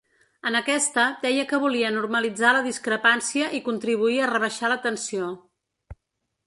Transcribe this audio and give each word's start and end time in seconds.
En 0.51 0.55
aquesta, 0.59 1.03
deia 1.25 1.43
que 1.51 1.59
volia 1.65 1.91
normalitzar 1.97 2.55
la 2.57 2.65
discrepància 2.69 3.51
i 3.59 3.61
contribuir 3.69 4.19
a 4.29 4.33
rebaixar 4.35 4.75
la 4.75 4.81
tensió. 4.89 5.31